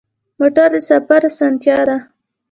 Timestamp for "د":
0.73-0.75